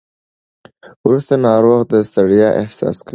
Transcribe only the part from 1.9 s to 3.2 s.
د ستړیا احساس کوي.